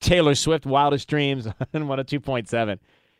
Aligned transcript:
Taylor 0.00 0.34
Swift, 0.34 0.66
Wildest 0.66 1.08
Dreams 1.08 1.46
on 1.74 1.84
102.7. 1.84 2.78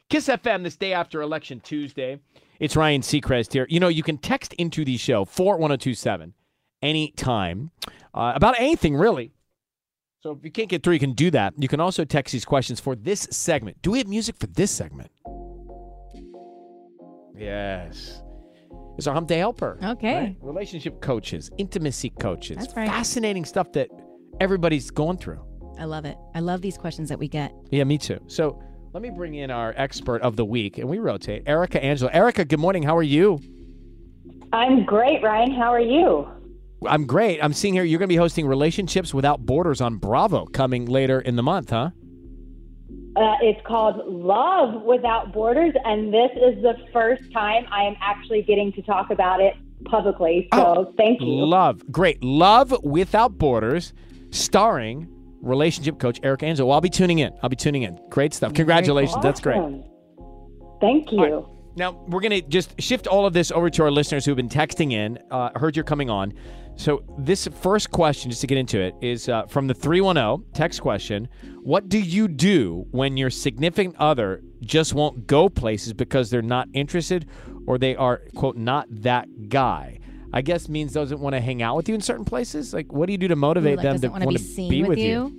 Kiss 0.09 0.27
FM 0.29 0.65
this 0.65 0.77
day 0.77 0.93
after 0.93 1.23
Election 1.23 1.61
Tuesday. 1.61 2.19
It's 2.59 2.77
Ryan 2.77 3.01
Seacrest 3.01 3.53
here. 3.53 3.67
You 3.71 3.81
know, 3.81 3.89
you 3.89 4.03
can 4.03 4.19
text 4.19 4.53
into 4.55 4.85
the 4.85 4.97
show 4.97 5.25
41027 5.25 6.35
anytime 6.83 7.71
uh, 8.13 8.33
about 8.35 8.59
anything, 8.59 8.97
really. 8.97 9.33
So 10.23 10.33
if 10.33 10.45
you 10.45 10.51
can't 10.51 10.69
get 10.69 10.83
through, 10.83 10.95
you 10.95 11.01
can 11.01 11.13
do 11.15 11.31
that. 11.31 11.55
You 11.57 11.69
can 11.69 11.81
also 11.81 12.05
text 12.05 12.33
these 12.33 12.45
questions 12.45 12.81
for 12.81 12.95
this 12.95 13.27
segment. 13.31 13.81
Do 13.83 13.93
we 13.93 13.99
have 13.99 14.09
music 14.09 14.37
for 14.37 14.49
this 14.49 14.71
segment? 14.71 15.11
Yes. 17.35 18.21
It's 18.99 19.07
our 19.07 19.15
Hump 19.15 19.29
Day 19.29 19.39
Helper. 19.39 19.79
Okay. 19.83 20.15
right? 20.15 20.37
Relationship 20.43 21.01
coaches, 21.01 21.51
intimacy 21.57 22.11
coaches. 22.11 22.59
That's 22.59 22.77
right. 22.77 22.89
Fascinating 22.89 23.47
stuff 23.47 23.73
that 23.73 23.89
everybody's 24.41 24.91
going 24.91 25.17
through. 25.17 25.41
I 25.79 25.85
love 25.85 26.05
it. 26.05 26.17
I 26.35 26.41
love 26.41 26.61
these 26.61 26.77
questions 26.77 27.09
that 27.09 27.19
we 27.19 27.29
get. 27.29 27.55
Yeah, 27.71 27.85
me 27.85 27.99
too. 27.99 28.21
So 28.27 28.63
let 28.93 29.03
me 29.03 29.11
bring 29.11 29.35
in 29.35 29.51
our 29.51 29.73
expert 29.77 30.23
of 30.23 30.37
the 30.37 30.45
week, 30.45 30.79
and 30.79 30.89
we 30.89 30.99
rotate. 30.99 31.45
Erica 31.47 31.83
Angela. 31.83 32.11
Erica, 32.13 32.45
good 32.45 32.61
morning. 32.61 32.83
How 32.83 32.97
are 32.97 33.03
you? 33.03 33.41
I'm 34.53 34.85
great, 34.85 35.23
Ryan. 35.23 35.53
How 35.53 35.73
are 35.73 35.81
you? 35.81 36.29
I'm 36.87 37.07
great. 37.07 37.43
I'm 37.43 37.53
seeing 37.53 37.75
here 37.75 37.85
you're 37.85 37.99
going 37.99 38.09
to 38.09 38.13
be 38.13 38.17
hosting 38.17 38.47
Relationships 38.47 39.13
Without 39.15 39.45
Borders 39.45 39.81
on 39.81 39.97
Bravo 39.97 40.47
coming 40.47 40.87
later 40.87 41.21
in 41.21 41.37
the 41.37 41.43
month, 41.43 41.71
huh? 41.71 41.91
Uh, 43.17 43.35
it's 43.43 43.61
called 43.67 44.01
Love 44.07 44.83
Without 44.83 45.33
Borders, 45.33 45.75
and 45.85 46.13
this 46.13 46.31
is 46.37 46.63
the 46.63 46.75
first 46.93 47.23
time 47.33 47.67
I 47.71 47.85
am 47.85 47.97
actually 48.01 48.43
getting 48.43 48.73
to 48.73 48.83
talk 48.83 49.11
about 49.11 49.41
it 49.41 49.55
publicly. 49.85 50.49
So 50.55 50.95
thank 50.97 51.21
you. 51.21 51.27
Love. 51.27 51.83
Great. 51.93 52.23
Love 52.25 52.75
Without 52.83 53.37
Borders, 53.37 53.93
starring 54.31 55.07
relationship 55.41 55.99
coach 55.99 56.21
Erica 56.23 56.47
Angela. 56.47 56.69
Well, 56.69 56.75
I'll 56.75 56.81
be 56.81 56.91
tuning 56.91 57.21
in. 57.21 57.33
I'll 57.43 57.49
be 57.49 57.57
tuning 57.57 57.83
in. 57.83 57.99
Great 58.11 58.35
stuff. 58.35 58.53
Congratulations. 58.55 59.23
That's 59.23 59.41
great. 59.41 59.61
Thank 60.81 61.13
you. 61.13 61.47
Now, 61.77 61.93
we're 62.09 62.21
going 62.21 62.43
to 62.43 62.43
just 62.43 62.81
shift 62.81 63.07
all 63.07 63.27
of 63.27 63.33
this 63.33 63.53
over 63.53 63.71
to 63.71 63.83
our 63.85 63.91
listeners 63.91 64.25
who've 64.25 64.37
been 64.37 64.49
texting 64.49 64.93
in. 64.93 65.19
Uh, 65.31 65.51
heard 65.57 65.77
you're 65.77 65.85
coming 65.85 66.11
on. 66.11 66.33
So, 66.77 67.05
this 67.19 67.47
first 67.47 67.91
question, 67.91 68.31
just 68.31 68.41
to 68.41 68.47
get 68.47 68.59
into 68.59 68.81
it, 68.81 68.95
is 69.01 69.29
uh, 69.29 69.47
from 69.47 69.67
the 69.67 69.75
310 69.75 70.53
text 70.53 70.81
question 70.81 71.29
What 71.63 71.89
do 71.89 71.99
you 71.99 72.27
do 72.27 72.87
when 72.91 73.17
your 73.17 73.31
significant 73.31 73.97
other 73.99 74.43
just 74.63 74.95
won't 74.95 75.27
go 75.27 75.49
places 75.49 75.93
because 75.93 76.29
they're 76.31 76.43
not 76.43 76.69
interested 76.73 77.29
or 77.67 77.79
they 77.79 77.95
are, 77.97 78.23
quote, 78.35 78.57
not 78.57 78.87
that 78.91 79.49
guy? 79.49 80.00
I 80.33 80.43
guess 80.43 80.69
means 80.69 80.93
doesn't 80.93 81.21
want 81.21 81.35
to 81.35 81.41
hang 81.41 81.63
out 81.63 81.77
with 81.77 81.89
you 81.89 81.95
in 81.95 82.01
certain 82.01 82.25
places. 82.25 82.73
Like, 82.73 82.93
what 82.93 83.07
do 83.07 83.13
you 83.13 83.19
do 83.19 83.29
to 83.29 83.37
motivate 83.37 83.79
like, 83.79 83.85
them 83.85 84.01
to 84.01 84.09
wanna 84.09 84.27
want 84.27 84.37
be 84.37 84.43
seen 84.43 84.71
be 84.71 84.83
with 84.83 84.91
with 84.91 84.99
you? 84.99 85.37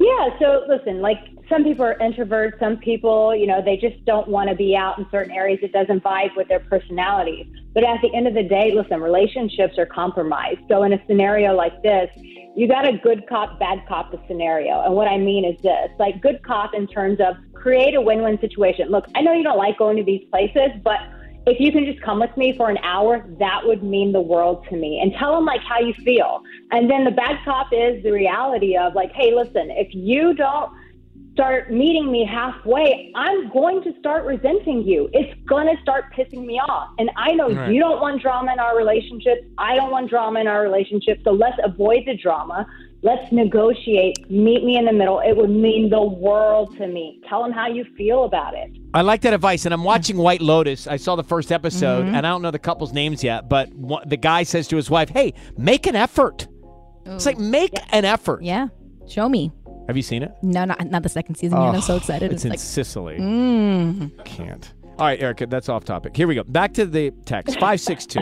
Yeah, 0.00 0.38
so 0.38 0.64
listen, 0.68 1.00
like 1.00 1.18
some 1.48 1.64
people 1.64 1.84
are 1.84 1.96
introverts, 1.96 2.58
some 2.60 2.76
people, 2.76 3.34
you 3.34 3.46
know, 3.46 3.62
they 3.62 3.76
just 3.76 4.04
don't 4.04 4.28
want 4.28 4.48
to 4.48 4.54
be 4.54 4.76
out 4.76 4.98
in 4.98 5.06
certain 5.10 5.32
areas. 5.32 5.60
It 5.62 5.72
doesn't 5.72 6.02
vibe 6.04 6.36
with 6.36 6.48
their 6.48 6.60
personalities. 6.60 7.46
But 7.74 7.84
at 7.84 8.00
the 8.02 8.14
end 8.14 8.28
of 8.28 8.34
the 8.34 8.42
day, 8.42 8.72
listen, 8.74 9.00
relationships 9.00 9.78
are 9.78 9.86
compromised. 9.86 10.60
So 10.68 10.82
in 10.84 10.92
a 10.92 11.06
scenario 11.06 11.54
like 11.54 11.82
this, 11.82 12.10
you 12.54 12.68
got 12.68 12.88
a 12.88 12.98
good 12.98 13.26
cop, 13.28 13.58
bad 13.58 13.86
cop 13.88 14.14
scenario. 14.26 14.82
And 14.82 14.94
what 14.94 15.08
I 15.08 15.16
mean 15.18 15.44
is 15.44 15.60
this 15.62 15.90
like 15.98 16.20
good 16.20 16.42
cop 16.42 16.74
in 16.74 16.86
terms 16.86 17.18
of 17.20 17.36
create 17.54 17.94
a 17.94 18.00
win 18.00 18.22
win 18.22 18.38
situation. 18.40 18.88
Look, 18.88 19.06
I 19.14 19.20
know 19.20 19.32
you 19.32 19.42
don't 19.42 19.58
like 19.58 19.78
going 19.78 19.96
to 19.96 20.04
these 20.04 20.28
places, 20.30 20.70
but 20.82 20.98
if 21.48 21.58
you 21.60 21.72
can 21.72 21.84
just 21.84 22.00
come 22.02 22.20
with 22.20 22.36
me 22.36 22.56
for 22.56 22.68
an 22.70 22.78
hour, 22.78 23.24
that 23.38 23.60
would 23.64 23.82
mean 23.82 24.12
the 24.12 24.20
world 24.20 24.64
to 24.70 24.76
me. 24.76 25.00
And 25.00 25.12
tell 25.18 25.34
them 25.34 25.44
like 25.44 25.62
how 25.62 25.80
you 25.80 25.94
feel. 26.04 26.42
And 26.70 26.90
then 26.90 27.04
the 27.04 27.10
bad 27.10 27.38
cop 27.44 27.68
is 27.72 28.02
the 28.02 28.10
reality 28.12 28.76
of 28.76 28.94
like, 28.94 29.12
hey, 29.12 29.34
listen, 29.34 29.70
if 29.70 29.88
you 29.94 30.34
don't 30.34 30.70
start 31.32 31.72
meeting 31.72 32.10
me 32.10 32.26
halfway, 32.26 33.12
I'm 33.14 33.48
going 33.50 33.82
to 33.84 33.92
start 34.00 34.24
resenting 34.26 34.82
you. 34.82 35.08
It's 35.12 35.32
going 35.48 35.74
to 35.74 35.80
start 35.80 36.06
pissing 36.16 36.44
me 36.44 36.58
off. 36.58 36.90
And 36.98 37.10
I 37.16 37.32
know 37.32 37.48
Right. 37.48 37.72
you 37.72 37.80
don't 37.80 38.00
want 38.00 38.20
drama 38.20 38.52
in 38.52 38.58
our 38.58 38.76
relationship. 38.76 39.38
I 39.56 39.76
don't 39.76 39.90
want 39.92 40.10
drama 40.10 40.40
in 40.40 40.48
our 40.48 40.62
relationship. 40.62 41.20
So 41.24 41.30
let's 41.30 41.56
avoid 41.62 42.02
the 42.06 42.16
drama. 42.16 42.66
Let's 43.02 43.30
negotiate. 43.32 44.28
Meet 44.30 44.64
me 44.64 44.76
in 44.76 44.84
the 44.84 44.92
middle. 44.92 45.20
It 45.20 45.36
would 45.36 45.50
mean 45.50 45.88
the 45.88 46.02
world 46.02 46.76
to 46.78 46.88
me. 46.88 47.20
Tell 47.28 47.42
them 47.42 47.52
how 47.52 47.68
you 47.68 47.84
feel 47.96 48.24
about 48.24 48.54
it. 48.54 48.76
I 48.92 49.02
like 49.02 49.20
that 49.20 49.32
advice, 49.34 49.64
and 49.66 49.72
I'm 49.74 49.84
watching 49.84 50.16
White 50.16 50.40
Lotus. 50.40 50.86
I 50.88 50.96
saw 50.96 51.14
the 51.14 51.22
first 51.22 51.52
episode, 51.52 52.06
Mm-hmm. 52.06 52.14
and 52.16 52.26
I 52.26 52.30
don't 52.30 52.42
know 52.42 52.50
the 52.50 52.58
couple's 52.58 52.92
names 52.92 53.22
yet, 53.22 53.48
but 53.48 53.70
the 54.08 54.16
guy 54.16 54.42
says 54.42 54.66
to 54.68 54.76
his 54.76 54.90
wife, 54.90 55.10
"Hey, 55.10 55.34
make 55.56 55.86
an 55.86 55.94
effort." 55.96 56.48
It's 57.06 57.24
like 57.24 57.38
make 57.38 57.72
an 57.92 58.04
effort. 58.04 58.42
Yeah, 58.42 58.68
show 59.08 59.28
me. 59.28 59.52
Have 59.86 59.96
you 59.96 60.02
seen 60.02 60.22
it? 60.22 60.32
No, 60.42 60.64
not 60.66 60.90
not 60.90 61.02
the 61.02 61.08
second 61.08 61.36
season 61.36 61.58
yet. 61.60 61.74
I'm 61.74 61.80
so 61.80 61.96
excited. 61.96 62.26
It's, 62.32 62.40
It's, 62.40 62.44
in 62.44 62.50
like 62.50 62.58
Sicily. 62.58 63.18
mm. 63.18 64.24
Can't. 64.24 64.74
All 64.98 65.06
right, 65.06 65.20
Erica, 65.22 65.46
that's 65.46 65.68
off 65.68 65.84
topic. 65.84 66.16
Here 66.16 66.26
we 66.26 66.34
go. 66.34 66.42
Back 66.42 66.74
to 66.74 66.84
the 66.84 67.12
text. 67.24 67.54
562. 67.60 68.20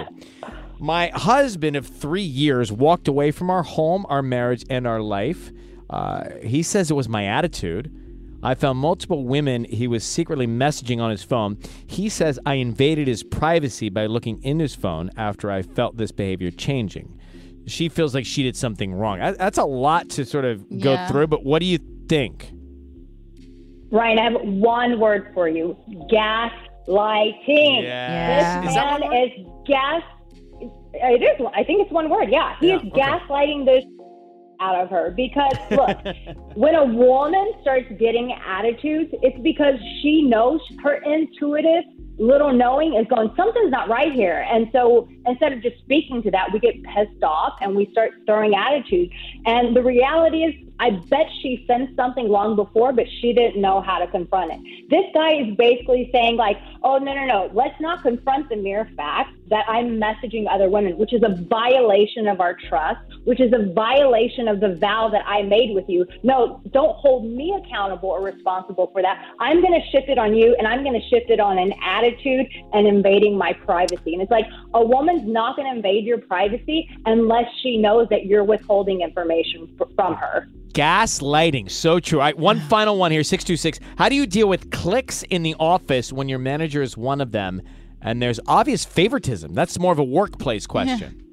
My 0.78 1.08
husband 1.14 1.76
of 1.76 1.86
three 1.86 2.22
years 2.22 2.70
walked 2.70 3.08
away 3.08 3.30
from 3.30 3.50
our 3.50 3.62
home, 3.62 4.04
our 4.08 4.22
marriage, 4.22 4.64
and 4.68 4.86
our 4.86 5.00
life. 5.00 5.50
Uh, 5.88 6.30
he 6.42 6.62
says 6.62 6.90
it 6.90 6.94
was 6.94 7.08
my 7.08 7.24
attitude. 7.24 7.92
I 8.42 8.54
found 8.54 8.78
multiple 8.78 9.24
women 9.24 9.64
he 9.64 9.88
was 9.88 10.04
secretly 10.04 10.46
messaging 10.46 11.00
on 11.00 11.10
his 11.10 11.22
phone. 11.22 11.58
He 11.86 12.08
says 12.08 12.38
I 12.44 12.54
invaded 12.54 13.08
his 13.08 13.22
privacy 13.22 13.88
by 13.88 14.06
looking 14.06 14.42
in 14.42 14.58
his 14.60 14.74
phone 14.74 15.10
after 15.16 15.50
I 15.50 15.62
felt 15.62 15.96
this 15.96 16.12
behavior 16.12 16.50
changing. 16.50 17.18
She 17.66 17.88
feels 17.88 18.14
like 18.14 18.26
she 18.26 18.42
did 18.42 18.54
something 18.54 18.92
wrong. 18.94 19.18
That- 19.18 19.38
That's 19.38 19.58
a 19.58 19.64
lot 19.64 20.10
to 20.10 20.24
sort 20.24 20.44
of 20.44 20.68
go 20.80 20.92
Yeah. 20.92 21.08
through, 21.08 21.26
but 21.28 21.44
what 21.44 21.60
do 21.60 21.66
you 21.66 21.78
think? 22.08 22.52
Ryan, 23.90 24.18
I 24.18 24.22
have 24.24 24.40
one 24.42 25.00
word 25.00 25.30
for 25.32 25.48
you 25.48 25.76
gaslighting. 26.12 27.82
Yes. 27.82 28.62
This 28.64 28.70
Is 28.70 28.76
man 28.76 29.02
is 29.12 29.46
gas. 29.66 30.02
It 31.02 31.22
is. 31.22 31.46
I 31.54 31.64
think 31.64 31.82
it's 31.82 31.92
one 31.92 32.08
word. 32.10 32.28
Yeah, 32.30 32.54
he 32.60 32.68
Yeah, 32.68 32.76
is 32.76 32.82
okay. 32.92 33.00
gaslighting 33.00 33.64
the 33.64 33.82
out 34.60 34.74
of 34.82 34.88
her 34.88 35.10
because 35.10 35.54
look, 35.70 35.98
when 36.54 36.74
a 36.74 36.84
woman 36.84 37.52
starts 37.60 37.86
getting 37.98 38.34
attitudes, 38.46 39.10
it's 39.22 39.38
because 39.42 39.74
she 40.02 40.22
knows 40.22 40.60
her 40.82 40.94
intuitive 41.04 41.84
little 42.18 42.52
knowing 42.52 42.94
is 42.94 43.06
going, 43.08 43.30
something's 43.36 43.70
not 43.70 43.88
right 43.88 44.12
here. 44.12 44.46
And 44.50 44.68
so 44.72 45.08
instead 45.26 45.52
of 45.52 45.62
just 45.62 45.78
speaking 45.78 46.22
to 46.22 46.30
that, 46.30 46.52
we 46.52 46.58
get 46.58 46.82
pissed 46.82 47.22
off 47.22 47.54
and 47.60 47.76
we 47.76 47.90
start 47.92 48.12
throwing 48.26 48.54
attitudes. 48.54 49.12
And 49.44 49.76
the 49.76 49.82
reality 49.82 50.44
is, 50.44 50.54
I 50.78 50.90
bet 50.90 51.26
she 51.40 51.64
sensed 51.66 51.96
something 51.96 52.28
long 52.28 52.54
before, 52.54 52.92
but 52.92 53.06
she 53.20 53.32
didn't 53.32 53.58
know 53.58 53.80
how 53.80 53.98
to 53.98 54.06
confront 54.06 54.52
it. 54.52 54.90
This 54.90 55.06
guy 55.14 55.32
is 55.32 55.56
basically 55.56 56.10
saying, 56.12 56.36
like, 56.36 56.58
oh, 56.82 56.98
no, 56.98 57.14
no, 57.14 57.24
no, 57.24 57.50
let's 57.54 57.80
not 57.80 58.02
confront 58.02 58.50
the 58.50 58.56
mere 58.56 58.86
fact 58.94 59.30
that 59.48 59.64
I'm 59.68 59.98
messaging 59.98 60.44
other 60.50 60.68
women, 60.68 60.98
which 60.98 61.14
is 61.14 61.22
a 61.22 61.34
violation 61.48 62.26
of 62.26 62.42
our 62.42 62.58
trust, 62.68 63.00
which 63.24 63.40
is 63.40 63.54
a 63.54 63.72
violation 63.72 64.48
of 64.48 64.60
the 64.60 64.74
vow 64.74 65.08
that 65.08 65.22
I 65.26 65.42
made 65.42 65.74
with 65.74 65.88
you. 65.88 66.06
No, 66.22 66.60
don't 66.72 66.94
hold 66.96 67.24
me 67.24 67.58
accountable 67.64 68.10
or 68.10 68.22
responsible 68.22 68.90
for 68.92 69.00
that. 69.00 69.24
I'm 69.40 69.62
going 69.62 69.80
to 69.80 69.86
shift 69.88 70.10
it 70.10 70.18
on 70.18 70.34
you, 70.34 70.56
and 70.58 70.68
I'm 70.68 70.82
going 70.82 71.00
to 71.00 71.08
shift 71.08 71.30
it 71.30 71.40
on 71.40 71.56
an 71.56 71.72
attitude 71.82 72.05
and 72.72 72.86
invading 72.86 73.36
my 73.36 73.52
privacy. 73.52 74.12
And 74.12 74.22
it's 74.22 74.30
like 74.30 74.46
a 74.74 74.84
woman's 74.84 75.26
not 75.26 75.56
going 75.56 75.70
to 75.70 75.76
invade 75.76 76.04
your 76.04 76.18
privacy 76.18 76.88
unless 77.06 77.44
she 77.62 77.76
knows 77.76 78.08
that 78.10 78.26
you're 78.26 78.44
withholding 78.44 79.00
information 79.00 79.68
f- 79.80 79.88
from 79.94 80.14
her. 80.14 80.48
Gaslighting, 80.72 81.70
so 81.70 82.00
true. 82.00 82.18
All 82.18 82.24
right, 82.26 82.36
one 82.36 82.60
final 82.60 82.98
one 82.98 83.10
here, 83.10 83.22
626. 83.22 83.80
How 83.96 84.08
do 84.08 84.14
you 84.14 84.26
deal 84.26 84.48
with 84.48 84.70
cliques 84.70 85.22
in 85.24 85.42
the 85.42 85.54
office 85.58 86.12
when 86.12 86.28
your 86.28 86.38
manager 86.38 86.82
is 86.82 86.96
one 86.96 87.20
of 87.20 87.32
them 87.32 87.62
and 88.02 88.20
there's 88.20 88.38
obvious 88.46 88.84
favoritism? 88.84 89.54
That's 89.54 89.78
more 89.78 89.92
of 89.92 89.98
a 89.98 90.04
workplace 90.04 90.66
question. 90.66 91.16
Yeah, 91.18 91.25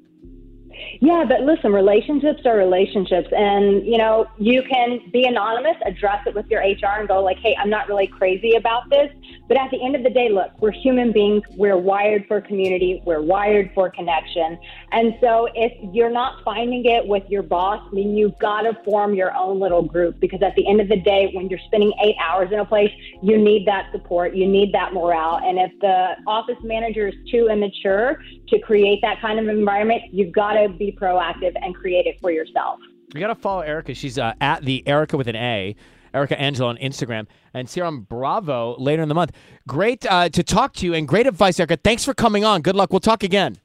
but 1.00 1.40
listen, 1.42 1.72
relationships 1.72 2.42
are 2.44 2.56
relationships. 2.56 3.28
And, 3.32 3.86
you 3.86 3.98
know, 3.98 4.26
you 4.38 4.62
can 4.62 5.00
be 5.12 5.26
anonymous, 5.26 5.76
address 5.84 6.26
it 6.26 6.34
with 6.34 6.46
your 6.46 6.60
HR 6.60 6.98
and 6.98 7.08
go, 7.08 7.22
like, 7.22 7.38
hey, 7.38 7.56
I'm 7.58 7.70
not 7.70 7.88
really 7.88 8.06
crazy 8.06 8.54
about 8.54 8.88
this. 8.90 9.10
But 9.48 9.58
at 9.58 9.70
the 9.70 9.82
end 9.82 9.96
of 9.96 10.02
the 10.02 10.10
day, 10.10 10.28
look, 10.30 10.50
we're 10.60 10.72
human 10.72 11.12
beings. 11.12 11.42
We're 11.56 11.76
wired 11.76 12.26
for 12.26 12.40
community. 12.40 13.02
We're 13.04 13.22
wired 13.22 13.70
for 13.74 13.90
connection. 13.90 14.58
And 14.92 15.14
so 15.20 15.48
if 15.54 15.72
you're 15.94 16.10
not 16.10 16.42
finding 16.44 16.84
it 16.84 17.06
with 17.06 17.24
your 17.28 17.42
boss, 17.42 17.82
then 17.92 18.16
you've 18.16 18.38
got 18.38 18.62
to 18.62 18.74
form 18.84 19.14
your 19.14 19.34
own 19.36 19.60
little 19.60 19.82
group 19.82 20.20
because 20.20 20.42
at 20.42 20.54
the 20.56 20.66
end 20.68 20.80
of 20.80 20.88
the 20.88 20.96
day, 20.96 21.30
when 21.34 21.48
you're 21.48 21.60
spending 21.66 21.92
eight 22.02 22.16
hours 22.22 22.50
in 22.52 22.58
a 22.58 22.64
place, 22.64 22.90
you 23.22 23.38
need 23.38 23.66
that 23.66 23.90
support. 23.92 24.34
You 24.34 24.46
need 24.46 24.72
that 24.72 24.92
morale. 24.92 25.40
And 25.42 25.58
if 25.58 25.72
the 25.80 26.16
office 26.26 26.58
manager 26.62 27.08
is 27.08 27.14
too 27.30 27.48
immature 27.50 28.18
to 28.48 28.58
create 28.60 29.00
that 29.02 29.20
kind 29.20 29.38
of 29.38 29.48
environment, 29.48 30.02
you've 30.12 30.32
got 30.32 30.54
to 30.54 30.68
be 30.68 30.83
proactive 30.92 31.52
and 31.60 31.74
create 31.74 32.06
it 32.06 32.20
for 32.20 32.30
yourself. 32.30 32.80
You 33.14 33.20
got 33.20 33.28
to 33.28 33.34
follow 33.34 33.60
Erica. 33.60 33.94
She's 33.94 34.18
uh, 34.18 34.34
at 34.40 34.64
the 34.64 34.86
Erica 34.88 35.16
with 35.16 35.28
an 35.28 35.36
A, 35.36 35.76
Erica 36.12 36.38
Angela 36.40 36.70
on 36.70 36.76
Instagram, 36.78 37.26
and 37.52 37.68
see 37.68 37.80
her 37.80 37.86
on 37.86 38.00
Bravo 38.00 38.76
later 38.78 39.02
in 39.02 39.08
the 39.08 39.14
month. 39.14 39.32
Great 39.68 40.04
uh, 40.06 40.28
to 40.30 40.42
talk 40.42 40.72
to 40.74 40.86
you 40.86 40.94
and 40.94 41.06
great 41.06 41.26
advice, 41.26 41.60
Erica. 41.60 41.76
Thanks 41.76 42.04
for 42.04 42.14
coming 42.14 42.44
on. 42.44 42.62
Good 42.62 42.76
luck. 42.76 42.90
We'll 42.90 43.00
talk 43.00 43.22
again. 43.22 43.58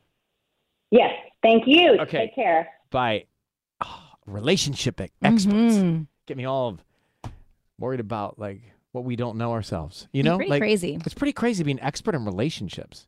Yes. 0.91 1.11
Thank 1.41 1.63
you. 1.67 1.97
Okay. 2.01 2.27
Take 2.27 2.35
care. 2.35 2.67
Bye. 2.91 3.25
oh, 3.83 4.01
relationship 4.25 4.99
experts. 4.99 5.45
Mhm. 5.45 6.07
Get 6.25 6.37
me 6.37 6.45
all 6.45 6.77
worried 7.79 7.99
about 7.99 8.37
like 8.39 8.61
what 8.91 9.03
we 9.03 9.15
don't 9.15 9.37
know 9.37 9.51
ourselves. 9.51 10.07
You 10.11 10.23
know, 10.23 10.35
pretty 10.37 10.49
like 10.49 10.61
crazy. 10.61 10.99
it's 11.05 11.13
pretty 11.13 11.33
crazy 11.33 11.63
being 11.63 11.79
expert 11.81 12.15
in 12.15 12.25
relationships. 12.25 13.07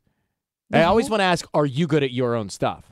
I 0.72 0.84
always 0.84 1.10
want 1.10 1.20
to 1.20 1.24
ask, 1.24 1.46
are 1.52 1.66
you 1.66 1.86
good 1.86 2.02
at 2.02 2.12
your 2.12 2.34
own 2.34 2.48
stuff? 2.48 2.90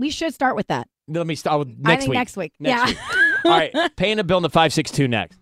We 0.00 0.10
should 0.10 0.34
start 0.34 0.56
with 0.56 0.66
that. 0.68 0.88
Let 1.08 1.26
me 1.26 1.34
start 1.34 1.60
with 1.60 1.68
I 1.84 1.90
next 1.90 2.02
think 2.02 2.10
week. 2.10 2.18
next 2.18 2.36
week. 2.36 2.52
Next 2.60 2.78
yeah. 2.80 2.86
week. 2.86 3.44
All 3.44 3.50
right, 3.50 3.96
paying 3.96 4.18
a 4.18 4.24
bill 4.24 4.38
in 4.38 4.42
the 4.42 4.50
562 4.50 5.06
next. 5.08 5.38